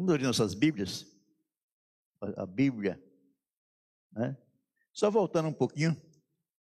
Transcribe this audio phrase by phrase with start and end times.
[0.00, 1.06] Vamos abrir nossas Bíblias?
[2.22, 2.98] A Bíblia.
[4.12, 4.34] Né?
[4.94, 5.94] Só voltando um pouquinho,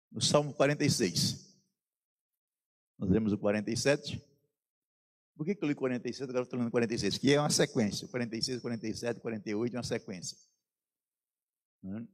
[0.09, 1.45] no Salmo 46.
[2.97, 4.25] Nós lemos o 47.
[5.35, 6.29] Por que, que eu li 47?
[6.29, 8.07] Agora estou lendo 46, que é uma sequência.
[8.07, 10.37] 46, 47, 48 é uma sequência.
[11.83, 12.07] Né?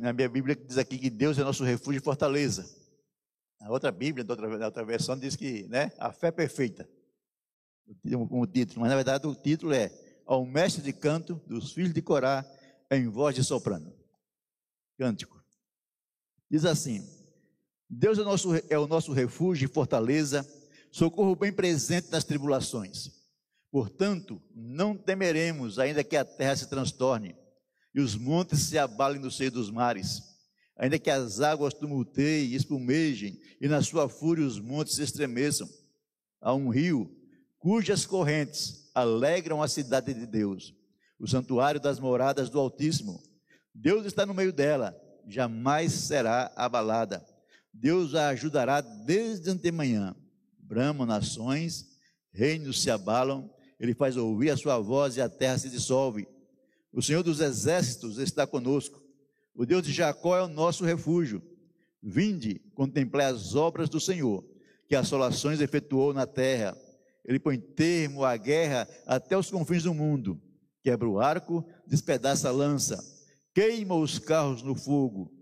[0.00, 2.76] na minha Bíblia diz aqui que Deus é nosso refúgio e fortaleza.
[3.60, 6.90] A outra Bíblia, da outra, outra versão, diz que né, a fé perfeita.
[8.28, 9.90] Como título, mas na verdade o título é
[10.26, 12.44] Ao mestre de canto dos filhos de Corá
[12.90, 13.92] em voz de soprano.
[14.98, 15.42] Cântico.
[16.50, 17.02] Diz assim:
[17.88, 20.46] Deus é, nosso, é o nosso refúgio e fortaleza,
[20.90, 23.10] socorro bem presente nas tribulações.
[23.70, 27.34] Portanto, não temeremos, ainda que a terra se transtorne
[27.94, 30.22] e os montes se abalem no seio dos mares,
[30.76, 35.68] ainda que as águas tumulteiem e espumejem, e na sua fúria os montes se estremeçam.
[36.40, 37.10] Há um rio
[37.62, 40.74] cujas correntes alegram a cidade de Deus,
[41.16, 43.22] o santuário das moradas do Altíssimo.
[43.72, 47.24] Deus está no meio dela, jamais será abalada.
[47.72, 50.12] Deus a ajudará desde antemanhã.
[50.58, 51.86] Bramam nações,
[52.32, 56.26] reinos se abalam, ele faz ouvir a sua voz e a terra se dissolve.
[56.92, 59.00] O Senhor dos exércitos está conosco.
[59.54, 61.40] O Deus de Jacó é o nosso refúgio.
[62.02, 64.44] Vinde, contemplai as obras do Senhor,
[64.88, 66.76] que assolações efetuou na terra.
[67.24, 70.40] Ele põe termo à guerra até os confins do mundo.
[70.82, 73.02] Quebra o arco, despedaça a lança,
[73.54, 75.32] queima os carros no fogo.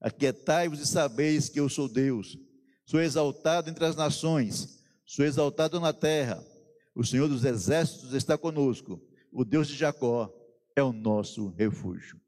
[0.00, 2.36] Aquietai-vos e sabeis que eu sou Deus.
[2.84, 6.42] Sou exaltado entre as nações, sou exaltado na terra.
[6.94, 9.00] O Senhor dos exércitos está conosco.
[9.32, 10.32] O Deus de Jacó
[10.74, 12.20] é o nosso refúgio.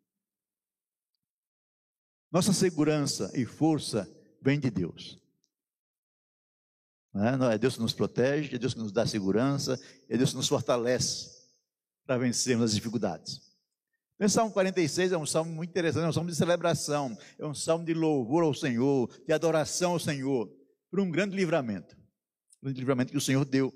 [2.31, 4.08] Nossa segurança e força
[4.41, 5.19] vem de Deus.
[7.14, 7.55] É?
[7.55, 10.48] é Deus que nos protege, é Deus que nos dá segurança, é Deus que nos
[10.48, 11.28] fortalece
[12.06, 13.41] para vencermos as dificuldades.
[14.19, 17.54] O Salmo 46 é um salmo muito interessante, é um salmo de celebração, é um
[17.54, 20.47] salmo de louvor ao Senhor, de adoração ao Senhor,
[20.91, 21.97] por um grande livramento,
[22.60, 23.72] um grande livramento que o Senhor deu.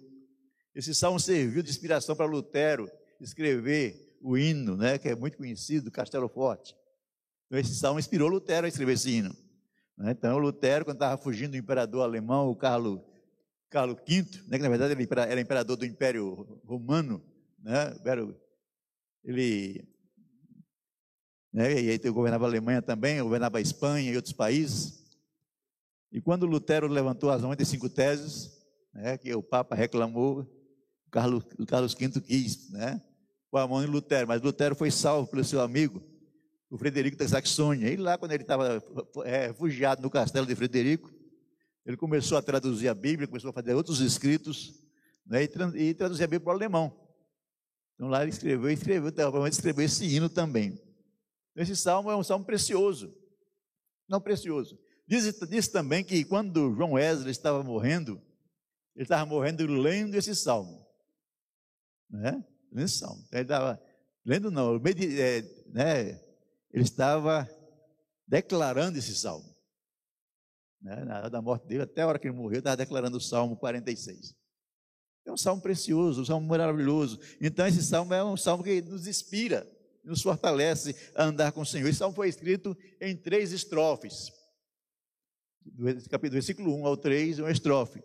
[0.75, 2.91] Esse salmo serviu de inspiração para Lutero
[3.21, 6.75] escrever o hino, né, que é muito conhecido, Castelo Forte.
[7.47, 9.35] Então, esse salmo inspirou Lutero a escrever esse hino.
[9.97, 10.11] Né?
[10.11, 13.01] Então, Lutero, quando estava fugindo do imperador alemão, o Carlos,
[13.75, 17.21] Carlos V, né, que na verdade ele era imperador do Império Romano,
[17.59, 17.93] né,
[19.25, 19.85] ele
[21.53, 25.05] né, e aí governava a Alemanha também, governava a Espanha e outros países.
[26.13, 30.47] E quando Lutero levantou as 95 teses, né, que o Papa reclamou,
[31.11, 33.03] Carlos, Carlos V quis, né,
[33.51, 36.01] com a mão em Lutero, mas Lutero foi salvo pelo seu amigo,
[36.71, 37.93] o Frederico da Saxônia.
[37.93, 38.81] E lá, quando ele estava
[39.25, 41.14] é, refugiado no castelo de Frederico,
[41.85, 44.83] ele começou a traduzir a Bíblia, começou a fazer outros escritos,
[45.27, 47.01] né, e, e traduzir a Bíblia para o alemão.
[47.95, 50.81] Então lá ele escreveu, escreveu, provavelmente escreveu esse hino também.
[51.55, 53.15] Esse salmo é um salmo precioso.
[54.09, 54.79] Não precioso.
[55.07, 58.21] Diz, diz também que quando João Wesley estava morrendo,
[58.95, 60.85] ele estava morrendo lendo esse salmo.
[62.11, 62.45] Né?
[62.73, 63.25] lendo salmo.
[63.31, 63.81] Ele estava
[64.25, 66.21] lendo, não, é, né,
[66.73, 67.49] ele estava
[68.27, 69.54] declarando esse salmo.
[70.85, 73.21] Né, na hora da morte dele, até a hora que ele morreu, estava declarando o
[73.21, 74.37] salmo 46.
[75.25, 77.19] É um salmo precioso, um salmo maravilhoso.
[77.41, 79.67] Então, esse salmo é um salmo que nos inspira,
[80.05, 81.89] nos fortalece a andar com o Senhor.
[81.89, 84.31] Esse salmo foi escrito em três estrofes.
[85.65, 85.85] Do
[86.31, 88.01] versículo 1 ao 3, uma estrofe.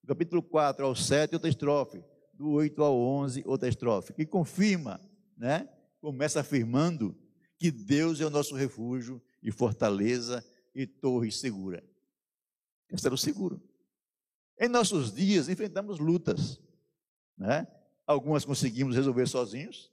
[0.00, 5.00] Do capítulo 4 ao 7, outra estrofe do 8 ao 11, outra estrofe, que confirma,
[5.36, 5.68] né?
[6.00, 7.16] Começa afirmando
[7.58, 11.82] que Deus é o nosso refúgio e fortaleza e torre segura.
[12.92, 13.60] Esse era o seguro.
[14.58, 16.60] Em nossos dias enfrentamos lutas,
[17.36, 17.66] né?
[18.06, 19.90] Algumas conseguimos resolver sozinhos,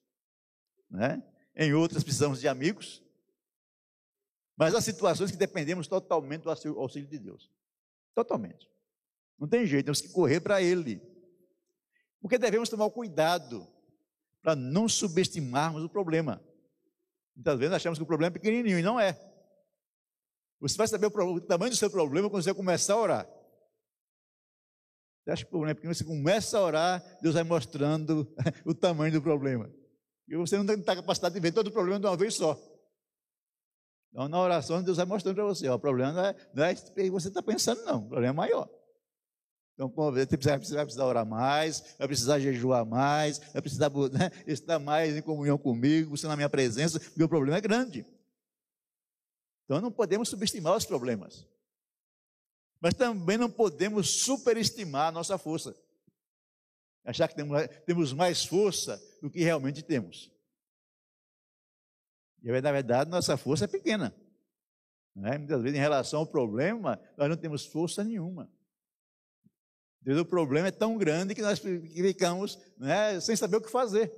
[0.90, 1.24] né?
[1.56, 3.02] Em outras precisamos de amigos.
[4.56, 7.50] Mas há situações que dependemos totalmente do auxílio de Deus.
[8.14, 8.70] Totalmente.
[9.40, 11.02] Não tem jeito, temos que correr para Ele.
[12.22, 13.66] Porque devemos tomar cuidado
[14.42, 16.44] para não subestimarmos o problema.
[17.34, 19.29] Muitas vezes achamos que o problema é pequenininho e não é.
[20.60, 23.30] Você vai saber o, tamanho do seu problema quando você começar a orar.
[25.24, 25.94] Você acha que o problema é pequeno?
[25.94, 28.34] Você começa a orar, Deus vai mostrando
[28.66, 29.72] o tamanho do problema.
[30.28, 32.60] E você não tem capacidade de ver todo o problema de uma vez só.
[34.12, 36.76] Então, na oração, Deus vai mostrando para você: ó, o problema não é, não é
[36.76, 38.00] que você está pensando, não.
[38.00, 38.70] O problema é maior.
[39.74, 45.16] Então, você vai precisar orar mais, vai precisar jejuar mais, vai precisar né, estar mais
[45.16, 48.06] em comunhão comigo, você na minha presença, porque o problema é grande.
[49.70, 51.48] Então, não podemos subestimar os problemas.
[52.82, 55.76] Mas também não podemos superestimar a nossa força.
[57.06, 57.36] achar que
[57.86, 60.32] temos mais força do que realmente temos.
[62.42, 64.12] E na verdade, nossa força é pequena.
[65.14, 65.38] Né?
[65.38, 68.52] Muitas vezes, em relação ao problema, nós não temos força nenhuma.
[70.04, 74.12] O problema é tão grande que nós ficamos né, sem saber o que fazer,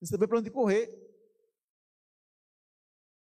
[0.00, 1.03] sem saber para onde correr.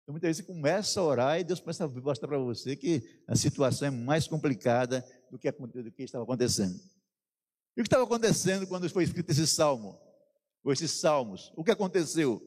[0.02, 3.22] Então, muitas vezes você começa a orar e Deus começa a mostrar para você que
[3.26, 6.74] a situação é mais complicada do que, do que estava acontecendo.
[7.76, 9.98] E o que estava acontecendo quando foi escrito esse salmo?
[10.64, 11.52] Ou esses salmos?
[11.56, 12.42] O que aconteceu?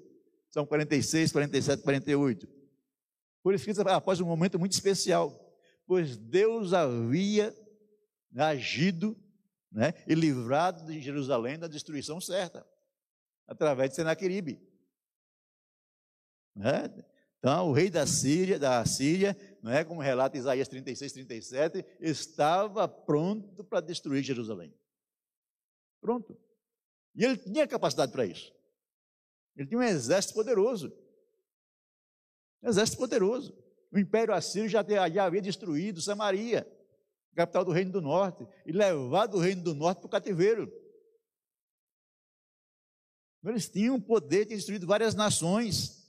[0.49, 2.47] São 46, 47, 48.
[3.41, 5.33] Foram escritos após um momento muito especial,
[5.85, 7.55] pois Deus havia
[8.35, 9.17] agido
[9.71, 12.65] né, e livrado de Jerusalém da destruição certa,
[13.47, 14.61] através de Senaqueribe.
[16.55, 16.89] Né?
[17.45, 22.87] Então, o rei da Síria, da Síria, não é como relata Isaías 36, 37, estava
[22.87, 24.73] pronto para destruir Jerusalém.
[26.01, 26.35] Pronto.
[27.13, 28.51] E ele tinha capacidade para isso.
[29.55, 30.91] Ele tinha um exército poderoso.
[32.63, 33.55] Um exército poderoso.
[33.91, 36.67] O Império Assírio já, já havia destruído Samaria,
[37.35, 40.67] capital do Reino do Norte, e levado o Reino do Norte para o cativeiro.
[43.43, 46.04] Eles tinham poder de destruir várias nações.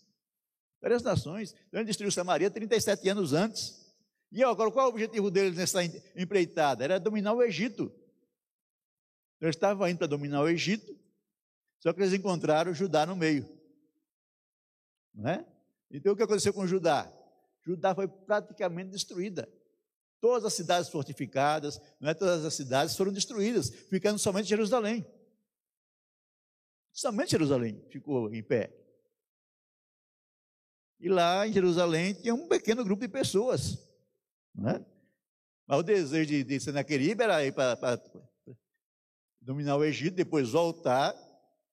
[0.86, 1.52] Várias nações.
[1.66, 3.92] Então ele destruiu Samaria 37 anos antes.
[4.30, 5.80] E agora, qual é o objetivo deles nessa
[6.14, 6.84] empreitada?
[6.84, 7.92] Era dominar o Egito.
[9.40, 10.96] Eles estavam indo para dominar o Egito,
[11.80, 13.44] só que eles encontraram Judá no meio.
[15.12, 15.44] Não é?
[15.90, 17.12] Então o que aconteceu com Judá?
[17.64, 19.52] Judá foi praticamente destruída.
[20.20, 22.14] Todas as cidades fortificadas, não é?
[22.14, 25.04] todas as cidades foram destruídas, ficando somente Jerusalém.
[26.92, 28.85] Somente Jerusalém ficou em pé.
[30.98, 33.78] E lá em Jerusalém tinha um pequeno grupo de pessoas.
[34.54, 34.84] Não é?
[35.66, 38.00] Mas o desejo de, de Senaqueribe era ir para
[39.40, 41.14] dominar o Egito, depois voltar,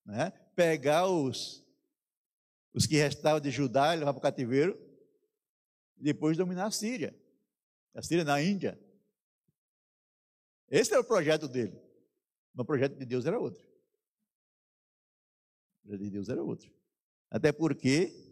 [0.06, 0.32] né?
[0.56, 1.64] pegar os,
[2.74, 4.78] os que restavam de Judá e levar para o cativeiro,
[5.98, 7.16] e depois dominar a Síria.
[7.96, 8.80] A Síria na Índia.
[10.70, 11.80] Esse era o projeto dele.
[12.54, 13.64] Mas o projeto de Deus era outro.
[15.80, 16.72] O projeto de Deus era outro.
[17.30, 18.23] Até porque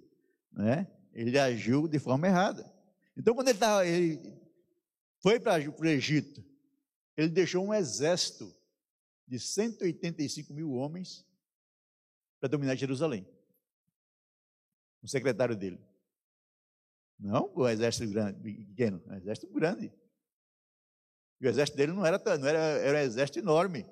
[0.52, 2.72] né, ele agiu de forma errada.
[3.16, 4.20] Então, quando ele, tava, ele
[5.20, 6.44] foi para o Egito,
[7.16, 8.54] ele deixou um exército
[9.28, 11.26] de 185 mil homens
[12.40, 13.28] para dominar Jerusalém.
[15.02, 15.80] O secretário dele.
[17.20, 19.94] Não o exército grande, pequeno, um exército grande.
[21.40, 23.86] E o exército dele não era, não era, era um exército enorme.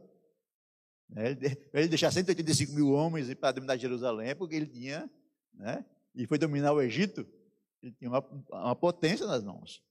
[1.15, 1.37] Ele,
[1.73, 5.09] ele deixar 185 mil homens para dominar Jerusalém, porque ele tinha,
[5.53, 5.85] né?
[6.15, 7.25] E foi dominar o Egito,
[7.81, 8.19] ele tinha uma,
[8.49, 9.83] uma potência nas mãos.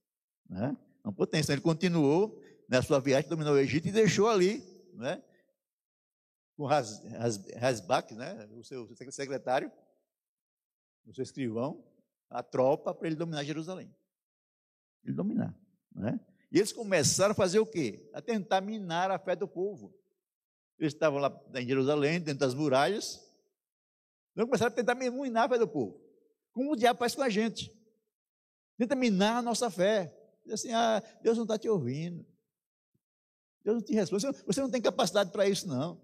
[0.48, 0.76] Né?
[1.02, 1.52] Uma potência.
[1.52, 4.62] Ele continuou na sua viagem, dominou o Egito e deixou ali,
[4.94, 5.22] né?
[6.56, 8.48] com Hasbach, né?
[8.52, 9.70] o seu secretário,
[11.06, 11.84] o seu escrivão,
[12.28, 13.94] a tropa para ele dominar Jerusalém.
[15.04, 15.56] Ele dominar.
[15.94, 16.20] Né?
[16.50, 18.10] E eles começaram a fazer o quê?
[18.12, 19.94] A tentar minar a fé do povo.
[20.78, 23.24] Eles estavam lá em Jerusalém, dentro das muralhas.
[24.32, 26.07] Então começaram a tentar minar a fé do povo.
[26.58, 27.72] Como o diabo faz com a gente.
[28.76, 30.12] Tenta minar a nossa fé.
[30.44, 32.26] Diz assim, ah, Deus não está te ouvindo.
[33.62, 34.26] Deus não te responde.
[34.44, 36.02] Você não tem capacidade para isso, não.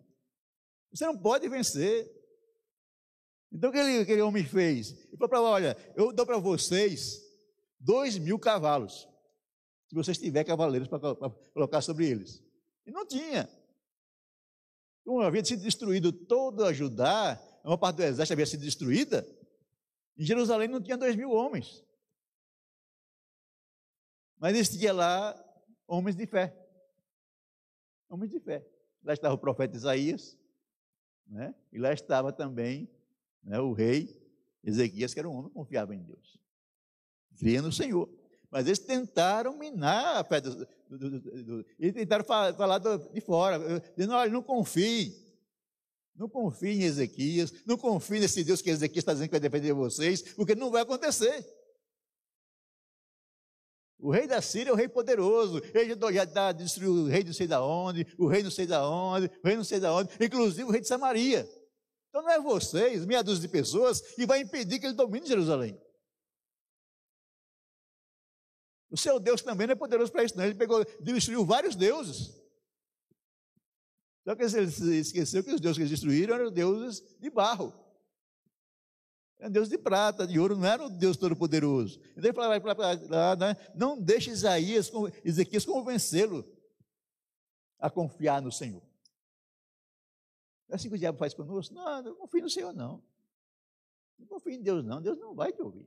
[0.92, 2.08] Você não pode vencer.
[3.52, 4.92] Então o que aquele, aquele homem fez?
[4.92, 7.20] Ele falou para olha, eu dou para vocês
[7.80, 9.08] dois mil cavalos.
[9.88, 11.00] Se vocês tiverem cavaleiros para
[11.52, 12.40] colocar sobre eles.
[12.86, 13.50] E não tinha.
[15.04, 19.26] Como havia sido destruído todo a Judá, uma parte do exército havia sido destruída,
[20.16, 21.84] em Jerusalém não tinha dois mil homens.
[24.38, 25.34] Mas existia lá
[25.86, 26.54] homens de fé.
[28.08, 28.66] Homens de fé.
[29.02, 30.38] Lá estava o profeta Isaías,
[31.26, 31.54] né?
[31.72, 32.88] e lá estava também
[33.42, 34.22] né, o rei
[34.62, 36.38] Ezequias, que era um homem que confiava em Deus.
[37.38, 38.08] Cria no Senhor.
[38.50, 40.54] Mas eles tentaram minar a fé do,
[40.88, 43.58] do, do, do e tentaram falar, falar de fora,
[43.96, 45.23] dizendo, olha, não confie.
[46.14, 49.72] Não confie em Ezequias, não confie nesse Deus que Ezequias está dizendo que vai defender
[49.72, 51.44] vocês, porque não vai acontecer.
[53.98, 57.46] O rei da Síria é o rei poderoso, ele já destruiu o rei não sei
[57.46, 60.64] da onde, o rei não sei da onde, o rei não sei da onde, inclusive
[60.64, 61.48] o rei de Samaria.
[62.10, 65.80] Então não é vocês, meia dúzia de pessoas, que vai impedir que ele domine Jerusalém.
[68.90, 70.44] O seu Deus também não é poderoso para isso, não.
[70.44, 72.43] Ele pegou, destruiu vários deuses.
[74.24, 77.74] Só que ele esqueceu que os deuses que eles destruíram eram deuses de barro.
[79.38, 82.00] Eram deuses de prata, de ouro, não era o Deus Todo-Poderoso.
[82.16, 83.56] Então ele falava, né?
[83.74, 84.90] não deixe Isaías,
[85.22, 86.42] Ezequias convencê-lo
[87.78, 88.82] a confiar no Senhor.
[90.70, 91.74] É assim que o diabo faz conosco?
[91.74, 93.04] Não, não confio no Senhor, não.
[94.18, 95.02] Não confio em Deus, não.
[95.02, 95.86] Deus não vai te ouvir.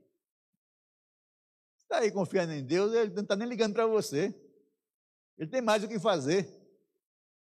[1.80, 4.32] Está aí confiando em Deus, ele não está nem ligando para você.
[5.36, 6.57] Ele tem mais o que fazer.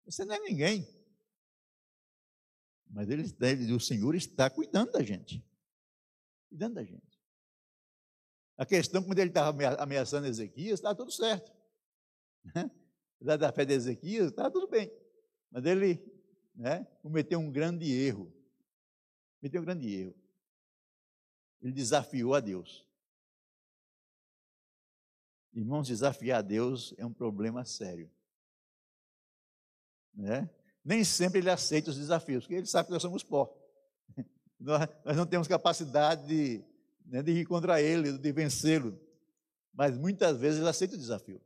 [0.05, 0.87] Você não é ninguém.
[2.89, 5.45] Mas ele, ele, o Senhor está cuidando da gente.
[6.49, 7.21] Cuidando da gente.
[8.57, 11.53] A questão, quando ele estava ameaçando Ezequias, estava tudo certo.
[12.55, 12.71] Né?
[13.21, 14.93] Da fé de Ezequias, estava tudo bem.
[15.51, 16.05] Mas ele
[16.55, 18.33] né, cometeu um grande erro.
[19.41, 20.15] Cometeu um grande erro.
[21.63, 22.87] Ele desafiou a Deus.
[25.53, 28.11] Irmãos, desafiar a Deus é um problema sério.
[30.15, 30.49] Né?
[30.85, 33.55] Nem sempre ele aceita os desafios, porque ele sabe que nós somos pó.
[34.59, 36.63] Nós, não temos capacidade de,
[37.07, 38.99] né, de ir contra ele, de vencê-lo.
[39.73, 41.41] Mas muitas vezes ele aceita o desafio.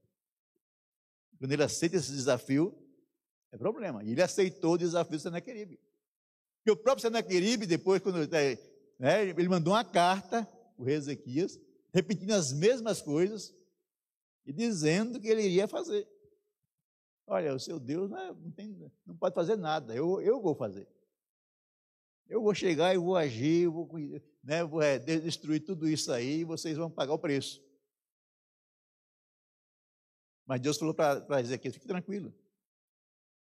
[1.39, 2.77] Quando ele aceita esse desafio,
[3.53, 4.03] é problema.
[4.03, 5.79] E ele aceitou o desafio do Senaqueribe.
[6.65, 8.19] E o próprio Senaqueribe, depois, quando
[8.99, 10.47] né, ele mandou uma carta,
[10.77, 11.59] o rei Ezequias,
[11.93, 13.55] repetindo as mesmas coisas
[14.45, 16.07] e dizendo que ele iria fazer.
[17.27, 20.55] Olha, o seu Deus não, é, não, tem, não pode fazer nada, eu, eu vou
[20.55, 20.89] fazer.
[22.29, 23.89] Eu vou chegar e vou agir, vou,
[24.43, 27.65] né, vou é, destruir tudo isso aí e vocês vão pagar o preço.
[30.45, 32.33] Mas Deus falou para Ezequiel: fique tranquilo.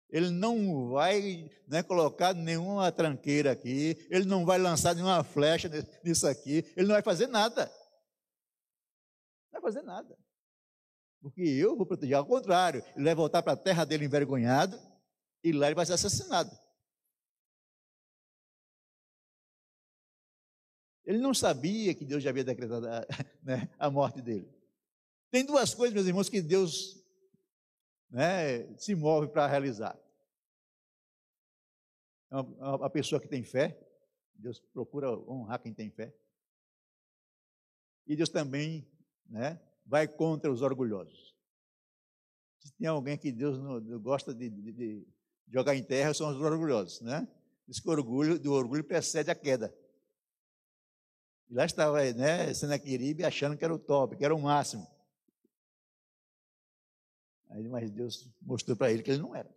[0.10, 5.68] Ele não vai né, colocar nenhuma tranqueira aqui, ele não vai lançar nenhuma flecha
[6.04, 7.66] nisso aqui, ele não vai fazer nada.
[9.52, 10.16] Não vai fazer nada.
[11.24, 12.18] Porque eu vou proteger.
[12.18, 14.78] Ao contrário, ele vai voltar para a terra dele envergonhado
[15.42, 16.52] e lá ele vai ser assassinado.
[21.06, 23.08] Ele não sabia que Deus já havia decretado a,
[23.42, 24.54] né, a morte dele.
[25.32, 27.02] Tem duas coisas, meus irmãos, que Deus
[28.10, 29.98] né, se move para realizar.
[32.30, 33.80] É uma, pessoa que tem fé,
[34.34, 36.14] Deus procura honrar quem tem fé.
[38.06, 38.92] E Deus também
[39.26, 41.34] né, vai contra os orgulhosos.
[42.60, 45.08] Se tem alguém que Deus não, gosta de, de, de,
[45.50, 47.28] jogar em terra, são os orgulhosos, né?
[47.68, 49.74] Diz que o orgulho, do orgulho precede a queda.
[51.50, 54.88] E lá estava, né, Senaqueribe achando que era o top, que era o máximo.
[57.50, 59.54] Aí, mas Deus mostrou para ele que ele não era.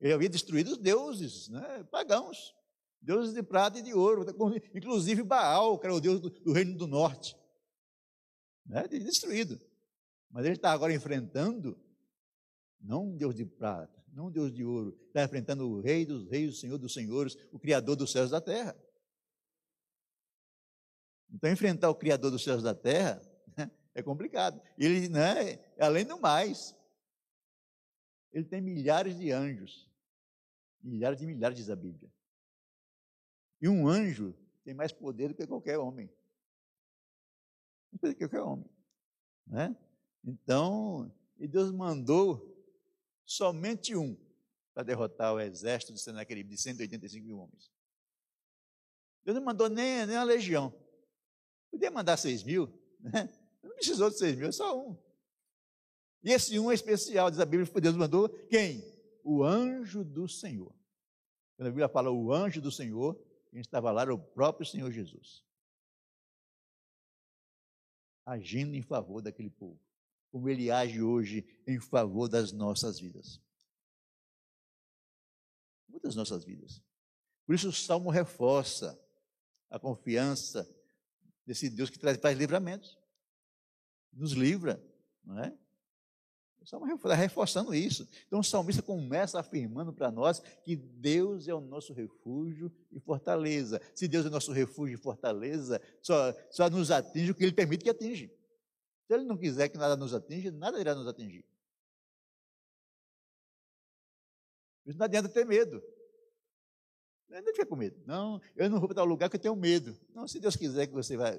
[0.00, 2.54] Ele havia destruído os deuses né, pagãos,
[3.00, 4.26] deuses de prata e de ouro,
[4.74, 7.36] inclusive Baal, que era o deus do, do reino do norte.
[8.68, 9.58] Né, destruído.
[10.30, 11.76] Mas ele está agora enfrentando,
[12.80, 16.28] não um Deus de prata, não um Deus de ouro, está enfrentando o Rei dos
[16.28, 18.76] Reis, o Senhor dos Senhores, o Criador dos céus e da terra.
[21.30, 23.20] Então, enfrentar o Criador dos céus e da terra
[23.56, 24.60] né, é complicado.
[24.78, 26.74] Ele, né, além do mais,
[28.32, 29.88] ele tem milhares de anjos.
[30.82, 32.10] Milhares de milhares, diz a Bíblia.
[33.60, 34.34] E um anjo
[34.64, 36.10] tem mais poder do que qualquer homem.
[37.92, 38.68] Do que qualquer homem.
[39.46, 39.76] Né?
[40.24, 42.56] Então, e Deus mandou
[43.24, 44.16] somente um
[44.74, 47.70] para derrotar o exército de Senaqueribe, de 185 mil homens.
[49.24, 50.72] Deus não mandou nem, nem uma legião.
[51.70, 53.28] Podia mandar seis mil, né?
[53.62, 54.96] Não precisou de seis mil, só um.
[56.22, 58.82] E esse um é especial, diz a Bíblia, Deus mandou quem?
[59.22, 60.74] O anjo do Senhor.
[61.56, 64.90] Quando a Bíblia fala o anjo do Senhor, quem estava lá era o próprio Senhor
[64.90, 65.44] Jesus.
[68.28, 69.80] Agindo em favor daquele povo.
[70.30, 73.40] Como ele age hoje em favor das nossas vidas.
[75.88, 76.82] Muitas nossas vidas.
[77.46, 79.00] Por isso o Salmo reforça
[79.70, 80.68] a confiança
[81.46, 82.98] desse Deus que traz, traz livramentos.
[84.12, 84.78] Nos livra,
[85.24, 85.58] não é?
[86.68, 88.06] Está reforçando isso.
[88.26, 93.80] Então o salmista começa afirmando para nós que Deus é o nosso refúgio e fortaleza.
[93.94, 97.52] Se Deus é o nosso refúgio e fortaleza, só, só nos atinge o que Ele
[97.52, 98.30] permite que atinge.
[99.06, 101.42] Se Ele não quiser que nada nos atinja, nada irá nos atingir.
[104.84, 105.82] Não adianta ter medo.
[107.30, 107.98] Não fica com medo.
[108.04, 109.98] Não, eu não vou para tal lugar que eu tenho medo.
[110.14, 111.38] Não, se Deus quiser que você vai,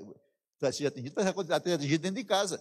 [0.59, 2.59] vai ser atingido, vai ser atingido dentro de casa.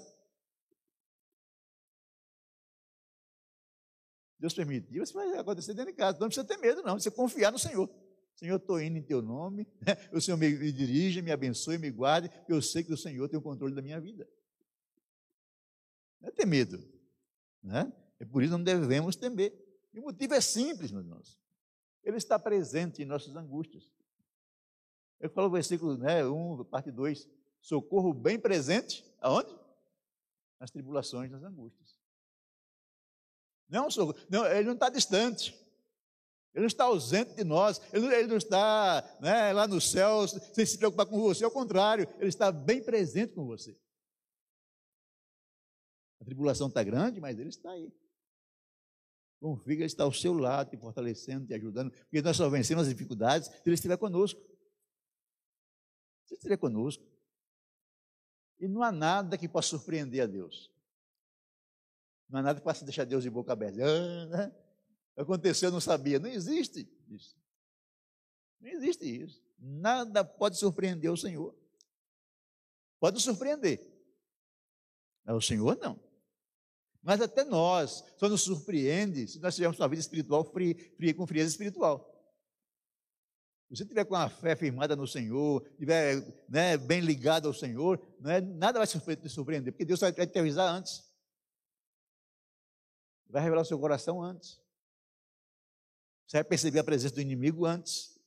[4.39, 6.19] Deus permitiu, isso vai acontecer dentro de casa.
[6.21, 6.95] Não precisa ter medo, não.
[6.95, 7.91] Precisa confiar no Senhor.
[8.37, 9.67] Senhor, estou indo em teu nome.
[9.85, 9.97] Né?
[10.13, 12.31] O Senhor me, me dirige, me abençoe, me guarde.
[12.49, 14.29] Eu sei que o Senhor tem o controle da minha vida.
[16.21, 16.79] Não é ter medo.
[17.63, 17.93] Né?
[18.21, 19.53] É por isso que não devemos temer.
[19.93, 21.39] E o motivo é simples, meus irmãos.
[22.05, 23.91] Ele está presente em nossas angústias.
[25.19, 27.29] Eu falo o versículo né, 1, parte 2.
[27.61, 29.53] Socorro bem presente, aonde?
[30.61, 31.88] Nas tribulações, nas angústias.
[33.69, 33.89] Não,
[34.31, 35.55] não ele não está distante.
[36.55, 40.67] Ele não está ausente de nós, ele, ele não está né, lá nos céus sem
[40.67, 43.79] se preocupar com você, ao contrário, ele está bem presente com você.
[46.21, 47.93] A tribulação está grande, mas ele está aí.
[49.41, 52.83] Confia que ele está ao seu lado, te fortalecendo, te ajudando, porque nós só vencemos
[52.83, 54.41] as dificuldades se ele estiver conosco.
[56.27, 57.05] Se ele estiver conosco.
[58.59, 60.73] E não há nada que possa surpreender a Deus.
[62.29, 63.79] Não há nada que possa deixar Deus de boca aberta.
[63.83, 64.53] Ah, né?
[65.17, 66.19] Aconteceu, eu não sabia.
[66.19, 67.37] Não existe isso.
[68.61, 69.43] Não existe isso.
[69.59, 71.55] Nada pode surpreender o Senhor.
[73.01, 73.81] Pode surpreender.
[75.25, 75.99] Mas o Senhor não.
[77.03, 81.27] Mas até nós só nos surpreende se nós tivermos uma vida espiritual fria, fria com
[81.27, 82.15] frieza espiritual.
[83.69, 88.01] Se você tiver com a fé firmada no Senhor, estiver né, bem ligado ao Senhor,
[88.21, 91.08] né, nada vai te surpreender, porque Deus vai te avisar antes.
[93.29, 94.61] Vai revelar o seu coração antes.
[96.27, 98.19] Você vai perceber a presença do inimigo antes.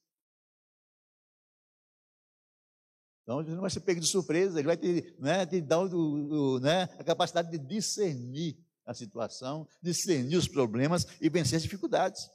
[3.24, 6.56] Então, você não vai ser pego de surpresa, ele vai te, né, te dar o,
[6.56, 12.30] o, né, a capacidade de discernir a situação, discernir os problemas e vencer as dificuldades.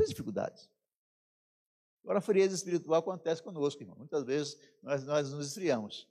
[0.00, 0.68] As dificuldades.
[2.02, 3.96] Agora, a frieza espiritual acontece conosco, irmão.
[3.96, 6.08] Muitas vezes nós, nós nos esfriamos.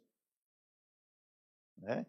[1.77, 2.05] Né?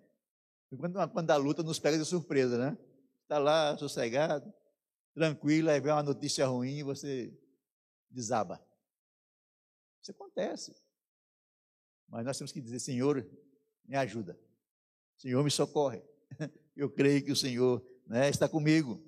[0.78, 2.78] Quando, quando a luta nos pega de surpresa, né?
[3.24, 4.52] Está lá, sossegado,
[5.14, 7.32] tranquilo, aí vem uma notícia ruim e você
[8.10, 8.62] desaba.
[10.02, 10.76] Isso acontece.
[12.06, 13.26] Mas nós temos que dizer, Senhor,
[13.84, 14.38] me ajuda.
[15.16, 16.02] Senhor, me socorre.
[16.76, 19.02] Eu creio que o Senhor né, está comigo.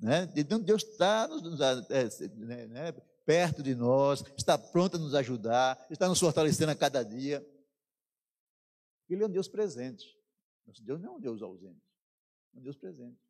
[0.00, 0.30] Né?
[0.36, 2.92] Então Deus está nos, nos, é, né, né,
[3.24, 7.46] perto de nós, está pronto a nos ajudar, está nos fortalecendo a cada dia.
[9.08, 10.18] Ele é um Deus presente.
[10.66, 11.82] Nosso Deus não é um Deus ausente,
[12.54, 13.27] é um Deus presente.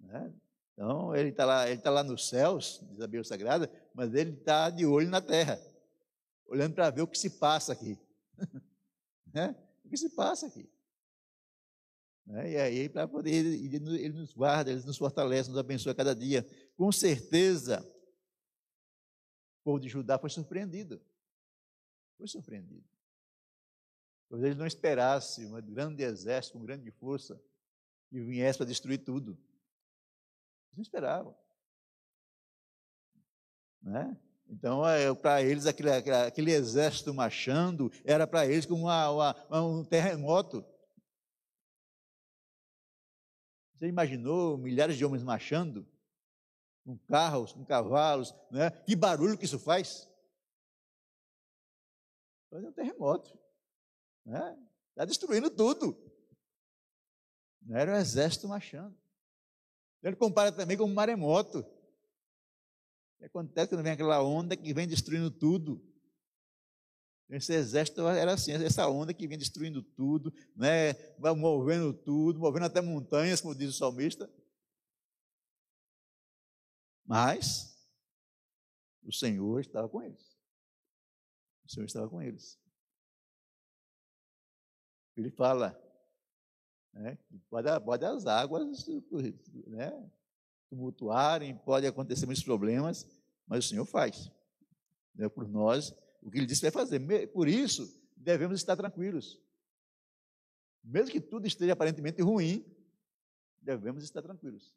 [0.00, 0.32] Né?
[0.72, 4.30] Então, ele está lá, ele está lá nos céus, diz a Bíblia Sagrada, mas ele
[4.30, 5.60] está de olho na terra,
[6.46, 7.98] olhando para ver o que se passa aqui.
[9.34, 9.56] né?
[9.84, 10.70] O que se passa aqui.
[12.24, 12.52] Né?
[12.52, 16.46] E aí, para poder, ele, ele nos guarda, ele nos fortalece, nos abençoa cada dia.
[16.76, 17.80] Com certeza,
[19.60, 21.00] o povo de Judá foi surpreendido.
[22.18, 22.86] Foi surpreendido.
[24.28, 27.40] Pois eles não esperassem um grande exército, com grande força,
[28.10, 29.38] que viesse para destruir tudo.
[30.78, 31.36] Não esperavam.
[33.82, 34.16] Né?
[34.48, 39.84] Então, é, para eles, aquele, aquele, exército marchando era para eles como uma, uma, um
[39.84, 40.64] terremoto.
[43.74, 45.84] Você imaginou milhares de homens marchando?
[46.84, 48.70] Com carros, com cavalos, né?
[48.70, 50.08] Que barulho que isso faz?
[52.50, 53.36] Faz um terremoto.
[54.24, 54.56] Né?
[54.90, 56.00] Está destruindo tudo.
[57.62, 58.96] Não era o exército marchando.
[60.02, 61.64] Ele compara também com um maremoto.
[63.18, 65.84] Que acontece quando vem aquela onda que vem destruindo tudo?
[67.28, 70.94] Esse exército era assim, essa onda que vinha destruindo tudo, né,
[71.36, 74.32] movendo tudo, movendo até montanhas, como diz o salmista.
[77.04, 77.76] Mas
[79.02, 80.38] o Senhor estava com eles.
[81.66, 82.58] O Senhor estava com eles.
[85.14, 85.78] Ele fala,
[86.92, 88.86] né, pode, pode as águas
[89.66, 90.10] né,
[90.68, 93.06] tumultuarem, pode acontecer muitos problemas,
[93.46, 94.30] mas o Senhor faz.
[95.14, 97.00] Né, por nós, o que ele disse vai fazer.
[97.28, 99.40] Por isso, devemos estar tranquilos.
[100.82, 102.64] Mesmo que tudo esteja aparentemente ruim,
[103.60, 104.74] devemos estar tranquilos.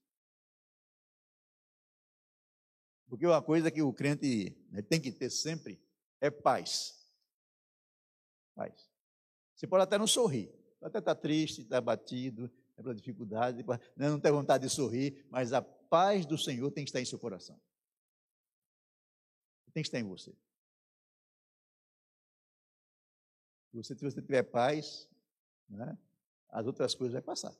[3.07, 5.81] Porque uma coisa que o crente né, tem que ter sempre
[6.19, 6.97] é paz.
[8.55, 8.89] Paz.
[9.55, 10.49] Você pode até não sorrir,
[10.81, 13.63] até estar triste, estar abatido, é pela dificuldade,
[13.95, 17.05] né, não ter vontade de sorrir, mas a paz do Senhor tem que estar em
[17.05, 17.59] seu coração.
[19.73, 20.31] Tem que estar em você.
[23.69, 25.07] Se você, se você tiver paz,
[25.69, 25.97] né,
[26.49, 27.55] as outras coisas vão passar.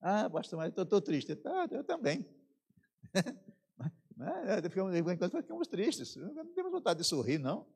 [0.00, 1.38] Ah, pastor, mas eu estou triste.
[1.44, 2.26] Ah, eu também.
[4.16, 4.60] né?
[5.12, 6.16] Enquanto ficamos tristes.
[6.16, 7.66] Não temos vontade de sorrir, não.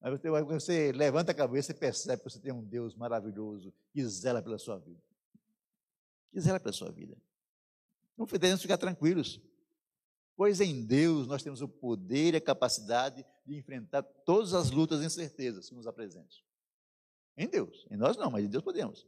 [0.00, 4.04] Mas você, você levanta a cabeça e percebe que você tem um Deus maravilhoso que
[4.06, 5.02] zela pela sua vida.
[6.32, 7.16] Que zela pela sua vida.
[8.16, 9.40] Não podemos ficar tranquilos.
[10.36, 15.00] Pois em Deus nós temos o poder e a capacidade de enfrentar todas as lutas
[15.00, 16.38] e incertezas que nos apresentam.
[17.36, 17.86] Em Deus.
[17.90, 19.06] Em nós não, mas em Deus podemos.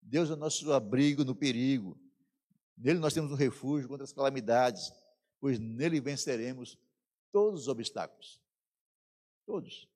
[0.00, 1.98] Deus é o nosso abrigo no perigo.
[2.76, 4.92] Nele nós temos um refúgio contra as calamidades,
[5.40, 6.78] pois nele venceremos
[7.32, 8.40] todos os obstáculos.
[9.44, 9.88] Todos.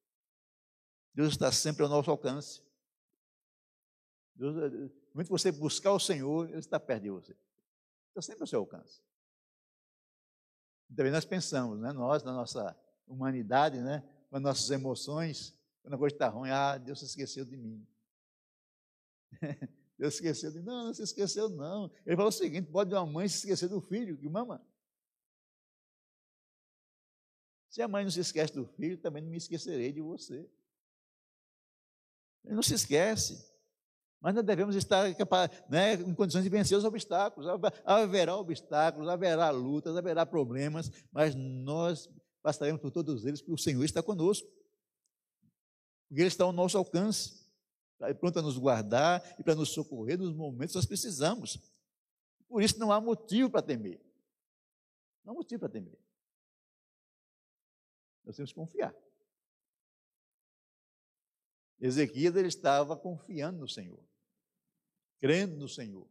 [1.15, 2.63] Deus está sempre ao nosso alcance.
[4.35, 7.37] Deus, muito você buscar o Senhor, Ele está perto de você.
[8.09, 9.03] Está sempre ao seu alcance.
[10.95, 11.93] Também nós pensamos, né?
[11.93, 14.03] nós, na nossa humanidade, né?
[14.29, 17.87] com as nossas emoções, quando a coisa está ruim, ah, Deus se esqueceu de mim.
[19.99, 20.65] Deus se esqueceu de mim.
[20.65, 21.91] Não, não se esqueceu, não.
[22.05, 24.65] Ele falou o seguinte: pode uma mãe se esquecer do filho que mama.
[27.69, 30.49] Se a mãe não se esquece do filho, também não me esquecerei de você.
[32.45, 33.53] Ele não se esquece.
[34.21, 35.09] Mas nós devemos estar
[35.69, 37.49] né, em condições de vencer os obstáculos.
[37.85, 42.09] Haverá obstáculos, haverá lutas, haverá problemas, mas nós
[42.41, 44.47] passaremos por todos eles, porque o Senhor está conosco.
[46.09, 47.51] Porque Ele está ao nosso alcance,
[47.99, 51.59] tá pronto a nos guardar e para nos socorrer nos momentos que nós precisamos.
[52.49, 54.01] Por isso não há motivo para temer.
[55.25, 55.99] Não há motivo para temer.
[58.25, 58.95] Nós temos que confiar.
[61.83, 63.99] Ezequias ele estava confiando no Senhor,
[65.21, 66.09] crendo no Senhor.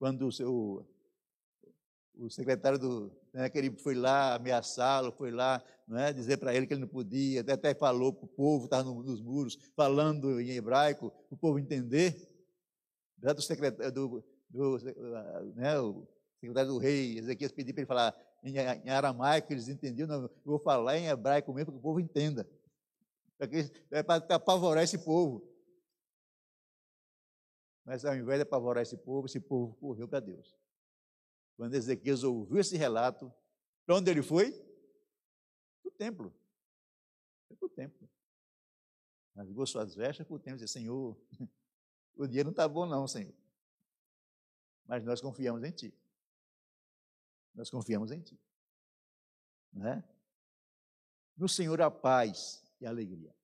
[0.00, 0.84] Quando o seu
[2.18, 6.66] o secretário do, né, que ele foi lá ameaçá-lo, foi lá né, dizer para ele
[6.66, 10.40] que ele não podia, até, até falou para o povo, estava no, nos muros, falando
[10.40, 12.16] em hebraico, para o povo entender.
[13.18, 14.78] Do secretário, do, do,
[15.54, 16.06] né, o
[16.40, 20.30] secretário do rei, Ezequias pediu para ele falar em, em aramaico, eles entendiam, não, eu
[20.44, 22.48] vou falar em hebraico mesmo, para que o povo entenda.
[23.90, 25.46] É para apavorar esse povo.
[27.84, 30.56] Mas ao invés de apavorar esse povo, esse povo correu para Deus.
[31.56, 33.32] Quando Ezequias ouviu esse relato,
[33.84, 34.52] para onde ele foi?
[35.82, 36.34] Para o templo.
[37.46, 38.10] Foi para o templo.
[39.36, 41.16] Rasgou suas vestes para o templo e disse, Senhor,
[42.16, 43.34] o dia não está bom não, Senhor.
[44.86, 45.94] Mas nós confiamos em Ti.
[47.54, 48.40] Nós confiamos em Ti.
[49.72, 50.02] Né?
[51.36, 53.34] No Senhor a paz e alegria.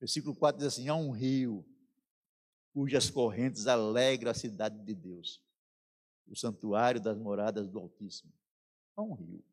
[0.00, 1.64] Versículo 4 diz assim: há um rio
[2.72, 5.40] cujas correntes alegram a cidade de Deus,
[6.26, 8.32] o santuário das moradas do Altíssimo.
[8.96, 9.44] Há um rio.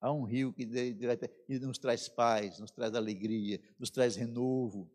[0.00, 0.66] Há um rio que
[1.60, 4.90] nos traz paz, nos traz alegria, nos traz renovo.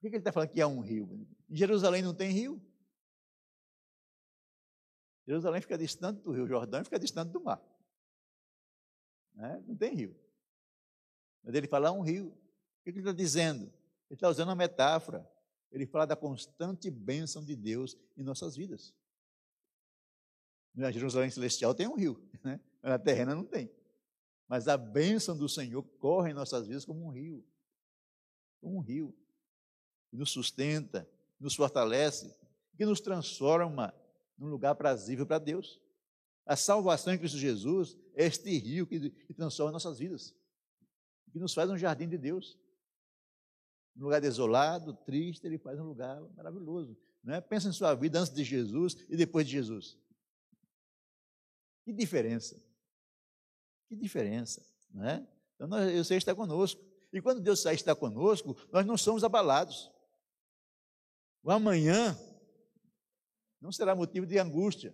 [0.00, 1.26] Por que ele está falando que há um rio?
[1.50, 2.60] Em Jerusalém não tem rio?
[5.32, 7.62] Jerusalém fica distante do rio Jordão e fica distante do mar.
[9.34, 9.62] Né?
[9.66, 10.16] Não tem rio.
[11.42, 12.28] Mas ele fala um rio.
[12.28, 13.64] O que ele está dizendo?
[13.64, 15.28] Ele está usando uma metáfora
[15.72, 18.94] ele fala da constante bênção de Deus em nossas vidas.
[20.74, 22.60] Na Jerusalém Celestial tem um rio, né?
[22.82, 23.70] na terrena não tem.
[24.46, 27.44] Mas a bênção do Senhor corre em nossas vidas como um rio.
[28.60, 29.16] Como um rio.
[30.10, 31.08] Que nos sustenta,
[31.40, 32.34] nos fortalece,
[32.76, 33.94] que nos transforma
[34.38, 35.80] num lugar prazível para Deus.
[36.44, 40.34] A salvação em Cristo Jesus é este rio que, que transforma nossas vidas,
[41.32, 42.58] que nos faz um jardim de Deus.
[43.96, 46.96] Um lugar desolado, triste, ele faz um lugar maravilhoso.
[47.22, 47.40] Né?
[47.40, 49.98] Pensa em sua vida antes de Jesus e depois de Jesus.
[51.84, 52.60] Que diferença.
[53.88, 54.64] Que diferença.
[54.90, 55.26] Né?
[55.54, 56.82] Então, nós, eu sei está conosco.
[57.12, 59.90] E quando Deus está conosco, nós não somos abalados.
[61.42, 62.16] O amanhã
[63.62, 64.92] não será motivo de angústia,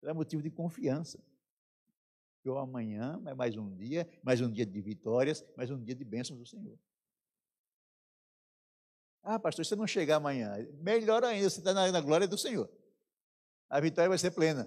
[0.00, 1.22] será motivo de confiança.
[2.36, 5.94] Porque o amanhã é mais um dia, mais um dia de vitórias, mais um dia
[5.94, 6.78] de bênçãos do Senhor.
[9.22, 12.38] Ah, pastor, se você não chegar amanhã, melhor ainda, você está na, na glória do
[12.38, 12.70] Senhor.
[13.68, 14.66] A vitória vai ser plena.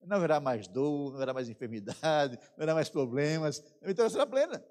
[0.00, 3.62] Não haverá mais dor, não haverá mais enfermidade, não haverá mais problemas.
[3.82, 4.64] A vitória será plena.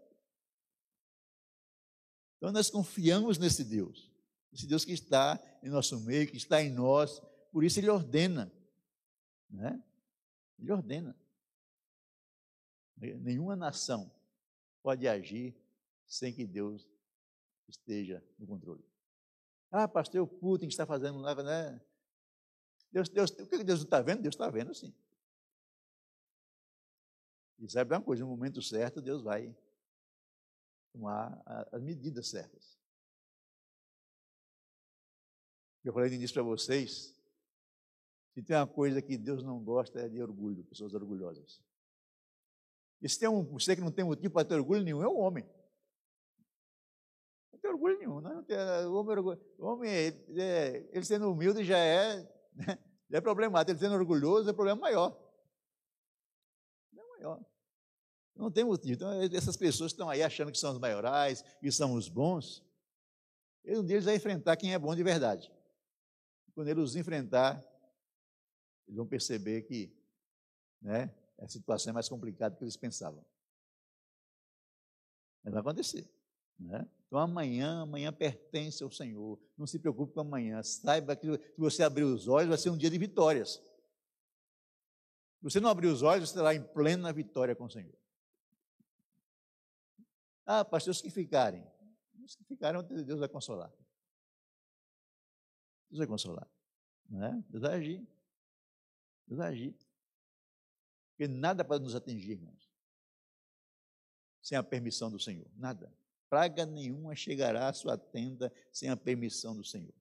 [2.37, 4.16] Então nós confiamos nesse Deus.
[4.57, 7.21] Esse Deus que está em nosso meio, que está em nós.
[7.51, 8.51] Por isso ele ordena.
[9.47, 9.79] Né?
[10.57, 11.15] Ele ordena.
[12.97, 14.11] Nenhuma nação
[14.81, 15.55] pode agir
[16.07, 16.89] sem que Deus
[17.67, 18.83] esteja no controle.
[19.69, 21.79] Ah, pastor, o Putin está fazendo nada, né?
[22.91, 24.23] Deus, Deus, o que Deus não está vendo?
[24.23, 24.91] Deus está vendo sim.
[27.59, 29.55] E sabe uma coisa, no momento certo, Deus vai
[30.91, 32.76] tomar as medidas certas.
[35.83, 37.15] Eu falei no início para vocês,
[38.33, 41.59] se tem uma coisa que Deus não gosta é de orgulho, pessoas orgulhosas.
[43.01, 45.17] E se tem um, você que não tem motivo para ter orgulho nenhum, é o
[45.17, 45.43] homem.
[47.51, 48.21] Não tem orgulho nenhum.
[48.21, 52.17] Não tem, o homem, o homem é, ele sendo humilde já é,
[52.53, 52.77] né,
[53.09, 53.71] já é problemático.
[53.71, 55.17] Ele sendo orgulhoso é problema maior.
[56.95, 57.45] É maior.
[58.35, 58.93] Não tem motivo.
[58.93, 62.63] Então, essas pessoas estão aí achando que são os maiorais, que são os bons.
[63.65, 65.51] Um dia eles vão enfrentar quem é bom de verdade.
[66.57, 67.63] Quando eles os enfrentar,
[68.87, 69.95] eles vão perceber que
[70.81, 73.23] né, a situação é mais complicada do que eles pensavam.
[75.43, 76.11] Mas vai acontecer.
[76.57, 76.89] Né?
[77.05, 79.39] Então amanhã, amanhã pertence ao Senhor.
[79.55, 80.63] Não se preocupe com amanhã.
[80.63, 83.61] Saiba que se você abrir os olhos, vai ser um dia de vitórias.
[85.37, 87.93] Se você não abrir os olhos, você estará em plena vitória com o Senhor.
[90.43, 91.63] Ah, pastor, os que ficarem.
[92.25, 93.71] Os que ficarem, Deus vai consolar.
[95.89, 96.49] Deus vai consolar.
[97.09, 97.43] Né?
[97.49, 98.07] Deus vai agir.
[99.27, 99.75] Deus vai agir.
[101.11, 102.71] Porque nada pode nos atingir, irmãos,
[104.41, 105.49] sem a permissão do Senhor.
[105.55, 105.91] Nada.
[106.29, 109.93] Praga nenhuma chegará à sua tenda sem a permissão do Senhor.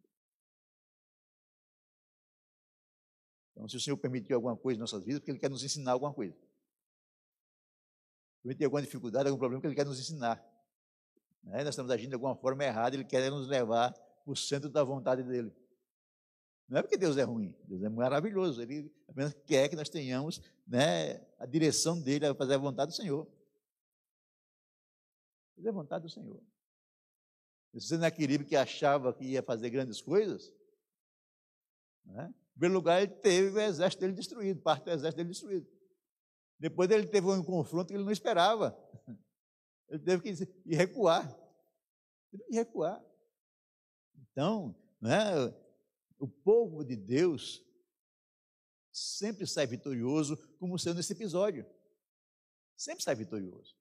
[3.53, 5.93] Então, se o Senhor permitiu alguma coisa em nossas vidas, porque Ele quer nos ensinar
[5.93, 6.37] alguma coisa.
[8.43, 10.37] Se tem alguma dificuldade, algum problema, que Ele quer nos ensinar.
[11.43, 11.65] Né?
[11.65, 14.85] Nós estamos agindo de alguma forma errada, Ele quer nos levar para o centro da
[14.85, 15.51] vontade dEle.
[16.69, 20.41] Não é porque Deus é ruim, Deus é maravilhoso, Ele apenas quer que nós tenhamos
[20.67, 23.27] né, a direção dEle a fazer a vontade do Senhor.
[25.55, 26.43] Fazer a vontade do Senhor.
[27.73, 30.53] Se Senaqueribe que achava que ia fazer grandes coisas,
[32.05, 32.35] né?
[32.35, 35.69] em primeiro lugar ele teve o exército dele destruído, parte do exército dele destruído.
[36.59, 38.77] Depois ele teve um confronto que ele não esperava.
[39.89, 41.33] Ele teve que recuar.
[42.33, 43.01] Teve que recuar.
[44.17, 45.55] Então, né,
[46.19, 47.63] o povo de Deus
[48.91, 51.67] sempre sai vitorioso, como sendo nesse episódio.
[52.77, 53.77] Sempre sai vitorioso.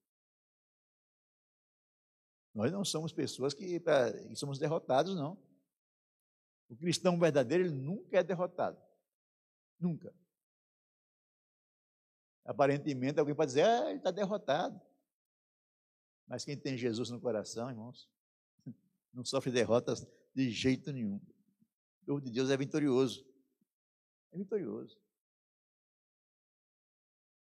[2.54, 5.38] Nós não somos pessoas que, que somos derrotados, não.
[6.69, 8.82] O cristão verdadeiro, ele nunca é derrotado.
[9.80, 10.13] Nunca.
[12.45, 14.80] Aparentemente, alguém pode dizer, ah, ele está derrotado.
[16.28, 18.10] Mas quem tem Jesus no coração, irmãos,
[19.13, 21.19] não sofre derrotas de jeito nenhum.
[22.05, 23.25] O povo de Deus é vitorioso.
[24.31, 24.95] É vitorioso.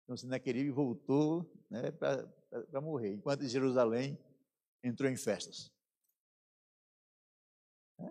[0.04, 4.18] Então, Senaqueribe voltou né, para morrer, enquanto Jerusalém
[4.82, 5.74] entrou em festas.
[8.00, 8.10] É?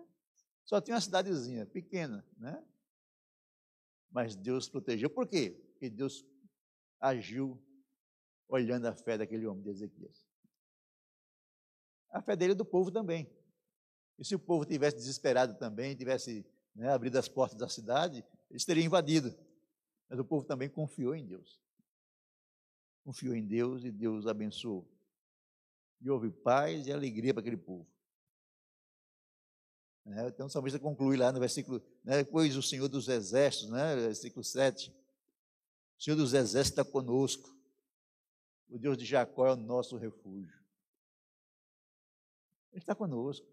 [0.65, 2.63] Só tinha uma cidadezinha pequena, né?
[4.11, 5.09] Mas Deus protegeu.
[5.09, 5.49] Por quê?
[5.71, 6.23] Porque Deus
[6.99, 7.59] agiu
[8.47, 10.27] olhando a fé daquele homem de Ezequias.
[12.11, 13.27] A fé dele é do povo também.
[14.17, 18.65] E se o povo tivesse desesperado também, tivesse né, abrido as portas da cidade, eles
[18.65, 19.35] teriam invadido.
[20.09, 21.59] Mas o povo também confiou em Deus.
[23.03, 24.87] Confiou em Deus e Deus abençoou
[26.01, 27.87] e houve paz e alegria para aquele povo.
[30.05, 33.95] É, então o salmista conclui lá no versículo, né, depois o Senhor dos Exércitos, né,
[33.95, 34.91] versículo 7,
[35.97, 37.49] o Senhor dos Exércitos está conosco,
[38.69, 40.63] o Deus de Jacó é o nosso refúgio.
[42.71, 43.47] Ele está conosco,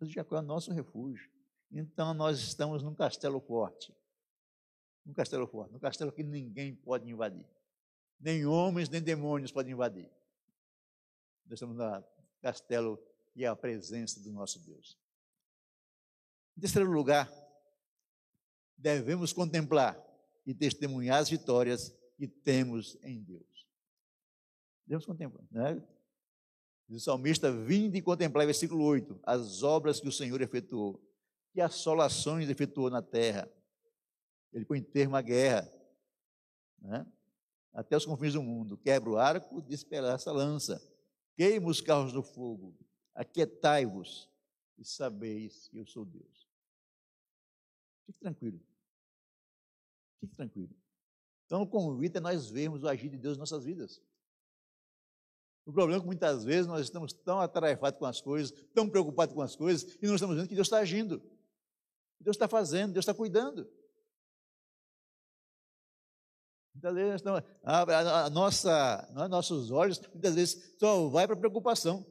[0.00, 1.30] Deus de Jacó é o nosso refúgio.
[1.70, 3.94] Então nós estamos num castelo forte,
[5.04, 7.46] num castelo forte, num castelo que ninguém pode invadir,
[8.18, 10.10] nem homens nem demônios podem invadir.
[11.44, 12.04] Nós estamos no
[12.40, 12.98] castelo
[13.36, 14.98] e é a presença do nosso Deus.
[16.56, 17.30] Em terceiro lugar,
[18.76, 20.02] devemos contemplar
[20.46, 23.68] e testemunhar as vitórias que temos em Deus.
[24.86, 25.80] Devemos contemplar, né?
[26.90, 31.00] Diz o salmista, vinde e contemplar, versículo 8, as obras que o Senhor efetuou,
[31.52, 33.48] que assolações efetuou na terra.
[34.52, 35.72] Ele põe termo à guerra,
[36.80, 37.06] né?
[37.72, 40.82] até os confins do mundo, quebra o arco, despedaça a lança.
[41.36, 42.76] Queima os carros do fogo,
[43.14, 44.28] aquietai-vos
[44.76, 46.48] e sabeis que eu sou Deus.
[48.04, 48.60] Fique tranquilo.
[50.18, 50.74] Fique tranquilo.
[51.46, 54.02] Então, o convite é nós vermos o agir de Deus em nossas vidas.
[55.66, 59.34] O problema é que muitas vezes nós estamos tão atarefados com as coisas, tão preocupados
[59.34, 61.22] com as coisas, e não estamos vendo que Deus está agindo.
[62.20, 63.68] Deus está fazendo, Deus está cuidando.
[66.74, 72.06] Muitas vezes não, a, a nossa, não, nossos olhos muitas vezes só vai para preocupação.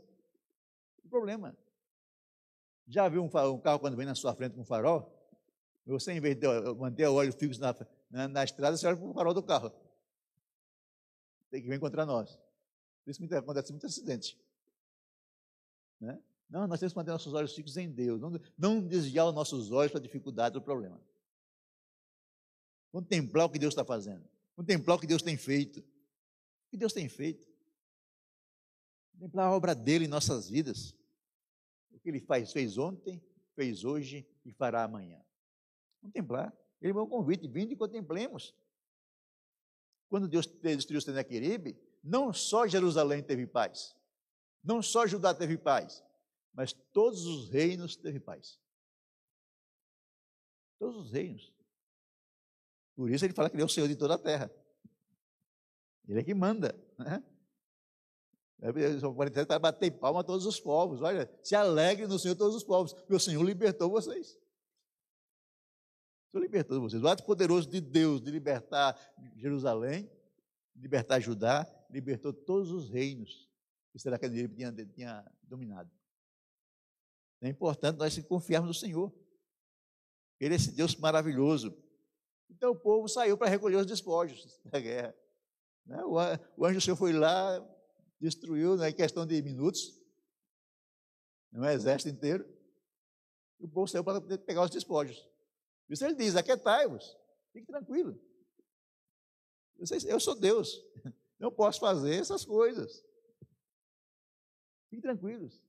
[1.03, 1.57] O problema.
[2.87, 5.15] Já viu um, um, carro quando vem na sua frente com farol?
[5.85, 7.75] Você, em vez de manter o olho fixo na,
[8.09, 9.71] na, na estrada, você olha para o farol do carro.
[11.49, 12.37] Tem que vir contra nós.
[13.03, 14.39] Por isso acontece muito acidente.
[15.99, 16.19] Né?
[16.49, 18.19] Não, nós temos que manter nossos olhos fixos em Deus.
[18.19, 20.99] Não, não desviar os nossos olhos para a dificuldade do problema.
[22.91, 24.27] Contemplar o que Deus está fazendo
[24.59, 25.79] contemplar o que Deus tem feito.
[25.79, 27.47] O que Deus tem feito.
[29.13, 30.93] Contemplar a obra dele em nossas vidas.
[31.91, 33.23] O que ele faz, fez ontem,
[33.55, 35.23] fez hoje e fará amanhã.
[36.01, 36.53] Contemplar.
[36.81, 38.53] Ele é um convite, vindo e contemplemos.
[40.09, 43.95] Quando Deus destruiu Senaqueribe, não só Jerusalém teve paz,
[44.63, 46.03] não só Judá teve paz,
[46.53, 48.59] mas todos os reinos teve paz.
[50.77, 51.53] Todos os reinos.
[52.95, 54.51] Por isso ele fala que ele é o Senhor de toda a terra.
[56.07, 56.75] Ele é que manda.
[56.97, 57.23] Né?
[58.99, 61.01] Salmo 47 para bater palma a todos os povos.
[61.01, 64.37] Olha, se alegre no Senhor todos os povos, o Senhor libertou vocês.
[66.27, 67.01] O Senhor libertou vocês.
[67.01, 68.99] O ato poderoso de Deus de libertar
[69.37, 70.11] Jerusalém,
[70.75, 73.49] libertar Judá, libertou todos os reinos
[73.91, 75.91] que será que ele tinha, tinha dominado.
[77.41, 79.13] É importante nós confiarmos no Senhor.
[80.39, 81.75] Ele é esse Deus maravilhoso.
[82.49, 85.15] Então o povo saiu para recolher os despojos da guerra.
[85.85, 86.03] Né?
[86.05, 87.59] O anjo do Senhor foi lá,
[88.19, 89.99] destruiu né, em questão de minutos,
[91.53, 92.47] um exército inteiro,
[93.59, 95.27] e o povo saiu para pegar os despojos.
[95.89, 97.17] Isso ele diz: aquietai-vos,
[97.51, 98.19] fique tranquilo.
[100.07, 100.79] Eu sou Deus,
[101.39, 103.03] não posso fazer essas coisas.
[104.89, 105.63] Fiquem tranquilos.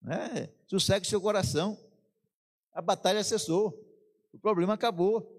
[0.00, 0.52] Né?
[0.66, 1.78] Sossegue seu coração.
[2.72, 3.84] A batalha cessou.
[4.32, 5.34] O problema acabou.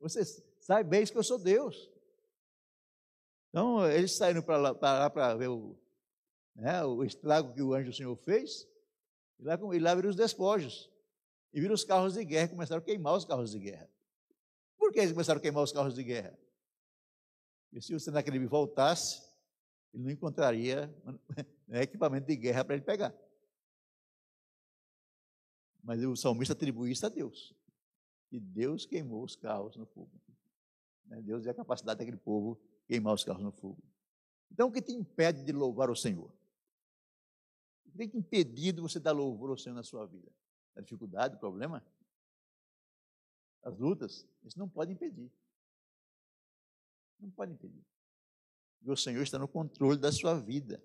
[0.00, 0.24] Você
[0.60, 1.90] sabe bem que eu sou Deus.
[3.48, 5.74] Então, eles saíram para lá para ver o,
[6.54, 8.68] né, o estrago que o anjo do Senhor fez,
[9.38, 10.90] e lá, e lá viram os despojos.
[11.54, 13.88] E viram os carros de guerra, começaram a queimar os carros de guerra.
[14.76, 16.38] Por que eles começaram a queimar os carros de guerra?
[17.68, 19.22] Porque se o Senaqueribe voltasse,
[19.92, 20.86] ele não encontraria
[21.66, 23.14] né, equipamento de guerra para ele pegar.
[25.82, 27.54] Mas o salmista atribui isso a Deus.
[28.30, 30.10] E Deus queimou os carros no fogo.
[31.06, 33.82] Né, Deus é a capacidade daquele povo queimar os carros no fogo.
[34.50, 36.30] Então, o que te impede de louvar o Senhor?
[37.86, 40.30] O que tem de você dar louvor ao Senhor na sua vida?
[40.74, 41.84] A dificuldade, o problema?
[43.62, 44.26] As lutas?
[44.44, 45.32] Isso não pode impedir.
[47.18, 47.84] Não pode impedir.
[48.82, 50.82] E o Senhor está no controle da sua vida.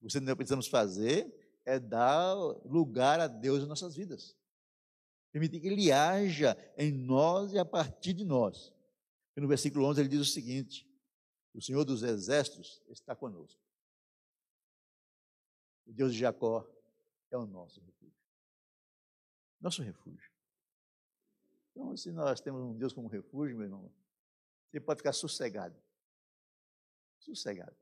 [0.00, 4.36] O que nós precisamos fazer é dar lugar a Deus em nossas vidas.
[5.30, 8.72] Permitir que Ele haja em nós e a partir de nós.
[9.36, 10.88] E no versículo 11 ele diz o seguinte:
[11.54, 13.60] O Senhor dos exércitos está conosco.
[15.86, 16.68] O Deus de Jacó
[17.30, 18.20] é o nosso refúgio.
[19.60, 20.30] Nosso refúgio.
[21.70, 23.92] Então, se nós temos um Deus como refúgio, meu irmão,
[24.70, 25.76] você pode ficar sossegado.
[27.18, 27.76] Sossegado.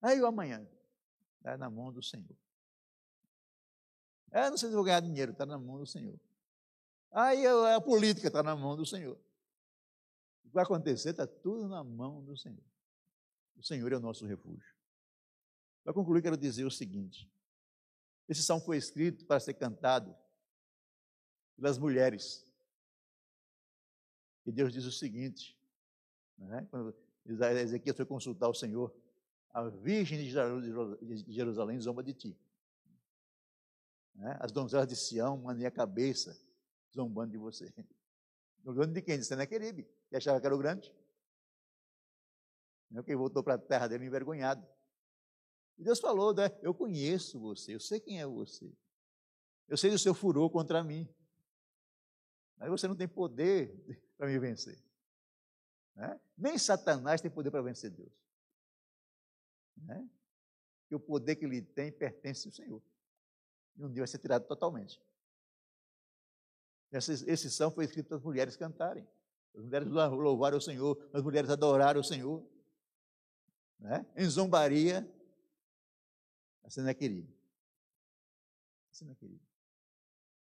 [0.00, 0.66] Aí o amanhã
[1.38, 2.36] está na mão do Senhor.
[4.30, 6.18] É, não sei se vou ganhar dinheiro, está na mão do Senhor.
[7.10, 9.16] Aí a política está na mão do Senhor.
[10.44, 12.64] O que vai acontecer está tudo na mão do Senhor.
[13.56, 14.74] O Senhor é o nosso refúgio.
[15.84, 17.30] Para concluir, quero dizer o seguinte:
[18.28, 20.16] esse salmo foi escrito para ser cantado
[21.56, 22.50] pelas mulheres.
[24.44, 25.56] E Deus diz o seguinte:
[26.38, 28.94] né, quando Ezequiel foi consultar o Senhor,
[29.50, 32.38] a Virgem de Jerusalém zomba de ti.
[34.14, 34.36] Né?
[34.40, 36.38] As donzelas de Sião mandem a cabeça,
[36.94, 37.72] zombando de você.
[38.64, 39.18] Zombando de quem?
[39.18, 40.92] De Senequeribe, que achava que era o grande.
[43.04, 44.64] Quem voltou para a terra dele envergonhado.
[45.78, 46.50] E Deus falou, né?
[46.62, 48.70] eu conheço você, eu sei quem é você.
[49.66, 51.08] Eu sei do seu furor contra mim.
[52.56, 53.74] Mas você não tem poder
[54.16, 54.82] para me vencer.
[55.94, 56.20] Né?
[56.36, 58.12] Nem Satanás tem poder para vencer Deus.
[59.76, 60.08] Né?
[60.94, 62.82] o poder que ele tem pertence ao Senhor.
[63.76, 65.00] E um dia vai ser tirado totalmente.
[66.92, 69.08] Esse, salmo foi escrito para as mulheres cantarem.
[69.54, 72.46] As mulheres louvaram o Senhor, as mulheres adoraram o Senhor.
[73.78, 74.06] Né?
[74.16, 75.10] Em zombaria,
[76.62, 77.32] você não é querido.
[78.90, 79.42] Você não é querido.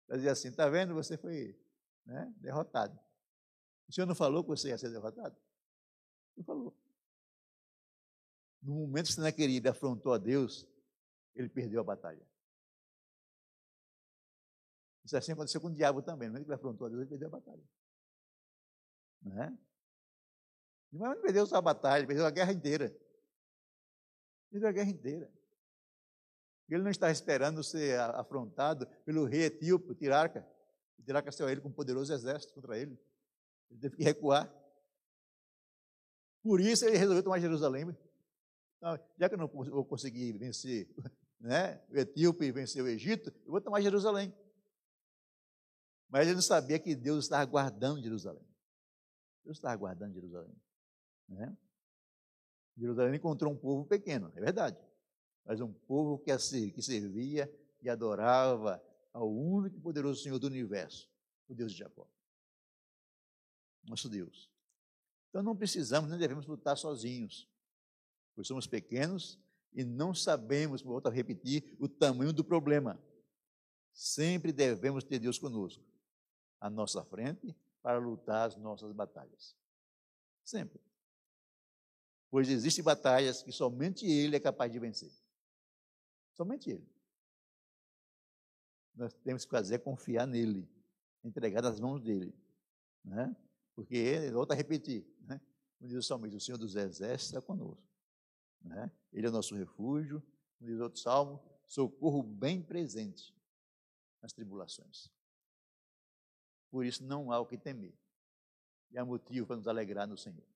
[0.06, 1.56] Para dizer assim, está vendo, você foi
[2.04, 2.98] né, derrotado.
[3.88, 5.36] O Senhor não falou que você ia ser derrotado?
[6.36, 6.76] Não falou.
[8.62, 10.66] No momento que você não é querido e afrontou a Deus,
[11.34, 12.24] ele perdeu a batalha.
[15.04, 16.28] Isso assim aconteceu com o diabo também.
[16.28, 17.64] No momento que ele afrontou a Deus, ele perdeu a batalha.
[19.22, 19.58] Não é?
[20.92, 22.96] Não é perdeu só a batalha, perdeu a guerra inteira.
[24.50, 25.32] Perdeu a guerra inteira.
[26.68, 30.46] Ele não está esperando ser afrontado pelo rei etíope, Tirarca.
[31.00, 33.00] O Tirarca saiu ele com um poderoso exército contra ele.
[33.70, 34.52] Ele teve que recuar.
[36.42, 37.86] Por isso ele resolveu tomar Jerusalém.
[38.76, 40.88] Então, já que eu não vou conseguir vencer
[41.40, 44.34] né, o etíope e vencer o Egito, eu vou tomar Jerusalém.
[46.08, 48.46] Mas ele não sabia que Deus estava guardando Jerusalém.
[49.42, 50.54] Deus estava guardando Jerusalém.
[51.28, 51.56] Né?
[52.76, 54.78] Jerusalém encontrou um povo pequeno, é verdade.
[55.46, 56.36] Mas um povo que,
[56.72, 57.50] que servia
[57.80, 58.82] e adorava
[59.12, 61.08] ao único e poderoso Senhor do universo,
[61.48, 62.08] o Deus de Jacó.
[63.84, 64.50] Nosso Deus.
[65.28, 67.48] Então não precisamos, nem devemos lutar sozinhos,
[68.34, 69.38] pois somos pequenos
[69.72, 73.00] e não sabemos, volto a repetir, o tamanho do problema.
[73.92, 75.84] Sempre devemos ter Deus conosco
[76.60, 79.56] à nossa frente para lutar as nossas batalhas.
[80.44, 80.80] Sempre.
[82.30, 85.12] Pois existem batalhas que somente Ele é capaz de vencer.
[86.32, 86.99] Somente Ele.
[88.94, 90.68] Nós temos que fazer é confiar nele,
[91.24, 92.34] entregar nas mãos dele.
[93.04, 93.34] Né?
[93.74, 95.40] Porque ele, volta a repetir, né?
[95.78, 97.82] como diz o salmista, o Senhor dos Exércitos está conosco.
[98.62, 98.90] Né?
[99.12, 100.22] Ele é o nosso refúgio,
[100.58, 103.34] como diz outro salmo, socorro bem presente
[104.20, 105.10] nas tribulações.
[106.70, 107.94] Por isso não há o que temer.
[108.90, 110.46] E há motivo para nos alegrar no Senhor.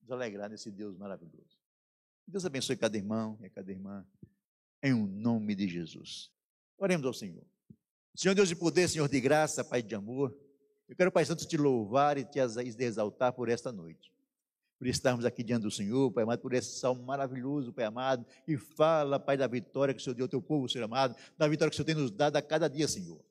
[0.00, 1.58] Nos alegrar nesse Deus maravilhoso.
[2.26, 4.06] Deus abençoe cada irmão e cada irmã,
[4.82, 6.32] em o um nome de Jesus.
[6.80, 7.44] Oremos ao Senhor.
[8.16, 10.34] Senhor Deus de poder, Senhor de graça, Pai de amor,
[10.88, 12.40] eu quero, Pai Santo, te louvar e te
[12.80, 14.12] exaltar por esta noite.
[14.76, 18.56] Por estarmos aqui diante do Senhor, Pai amado, por esse salmo maravilhoso, Pai amado, que
[18.56, 21.70] fala, Pai, da vitória que o Senhor deu ao teu povo, Senhor amado, da vitória
[21.70, 23.24] que o Senhor tem nos dado a cada dia, Senhor.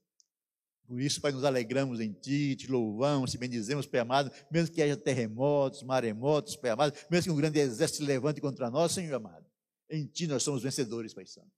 [0.88, 4.82] Por isso, Pai, nos alegramos em Ti, te louvamos, te bendizemos, Pai amado, mesmo que
[4.82, 9.16] haja terremotos, maremotos, Pai amado, mesmo que um grande exército se levante contra nós, Senhor
[9.16, 9.46] amado.
[9.90, 11.52] Em Ti nós somos vencedores, Pai Santo.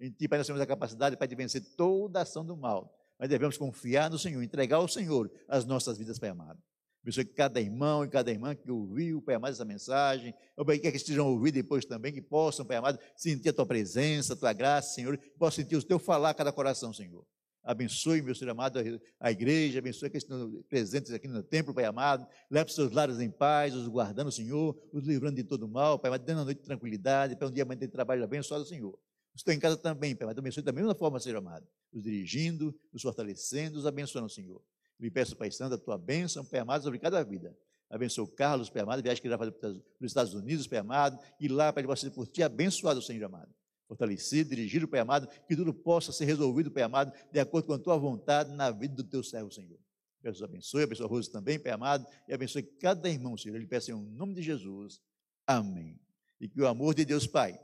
[0.00, 2.92] Em Ti, Pai, nós temos a capacidade, Pai, de vencer toda ação do mal.
[3.18, 6.60] Mas devemos confiar no Senhor, entregar ao Senhor as nossas vidas, Pai amado.
[7.02, 10.34] Abençoe cada irmão e cada irmã que ouviu, Pai amado, essa mensagem.
[10.56, 14.32] Eu quero que estejam ouvindo depois também, que possam, Pai amado, sentir a Tua presença,
[14.32, 17.24] a Tua graça, Senhor, que possam sentir o Teu falar a cada coração, Senhor.
[17.62, 18.78] Abençoe, meu Senhor amado,
[19.20, 22.26] a igreja, abençoe aqueles que estão presentes aqui no templo, Pai amado.
[22.50, 26.08] Leve os seus lares em paz, os guardando, Senhor, os livrando de todo mal, Pai
[26.08, 28.98] amado, dando a noite de tranquilidade, para um dia amanhã de trabalho abençoado, Senhor.
[29.34, 31.66] Estou em casa também, Pai amado, abençoe da mesma forma, Senhor amado.
[31.92, 34.62] Os dirigindo, os fortalecendo, os abençoando, Senhor.
[34.98, 37.56] Me peço, Pai Santo, a tua bênção, Pai amado, sobre cada vida.
[37.90, 40.78] Abençoe o Carlos, Pai amado, viagem que ele vai fazer para os Estados Unidos, Pai
[40.78, 43.52] amado, e lá, Pai, ele possa ser por ti abençoado, Senhor amado
[43.86, 47.78] fortalecido, dirigido, Pai amado, que tudo possa ser resolvido, Pai amado, de acordo com a
[47.78, 49.78] tua vontade na vida do teu servo, Senhor.
[50.22, 53.56] Deus abençoe, abençoe a Rosa também, Pai amado, e abençoe cada irmão, Senhor.
[53.56, 55.00] Ele peço em nome de Jesus.
[55.46, 56.00] Amém.
[56.40, 57.60] E que o amor de Deus Pai,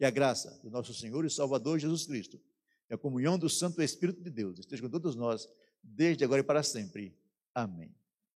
[0.00, 2.40] que a graça do nosso Senhor e Salvador Jesus Cristo,
[2.88, 5.46] e a comunhão do Santo Espírito de Deus esteja com todos nós,
[5.82, 7.14] desde agora e para sempre.
[7.54, 7.94] Amém.